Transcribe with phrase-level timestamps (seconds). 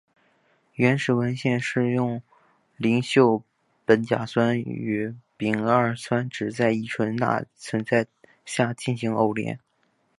[0.73, 2.23] 原始文献是用
[2.75, 3.43] 邻溴
[3.85, 8.07] 苯甲酸与丙二酸酯在乙醇钠存在
[8.43, 9.59] 下进行偶联。